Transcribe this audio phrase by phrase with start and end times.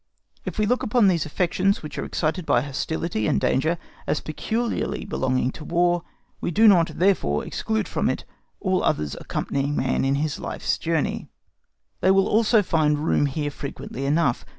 [0.45, 3.77] If we look upon these affections which are excited by hostility and danger
[4.07, 6.01] as peculiarly belonging to War,
[6.39, 8.25] we do not, therefore, exclude from it
[8.59, 11.29] all others accompanying man in his life's journey.
[11.99, 14.43] They will also find room here frequently enough.